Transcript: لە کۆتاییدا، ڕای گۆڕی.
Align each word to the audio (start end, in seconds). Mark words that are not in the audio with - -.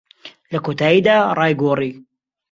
لە 0.51 0.57
کۆتاییدا، 0.65 1.15
ڕای 1.37 1.53
گۆڕی. 1.61 1.91